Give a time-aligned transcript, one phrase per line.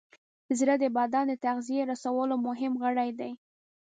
[0.59, 3.31] زړه د بدن د تغذیې رسولو مهم غړی دی.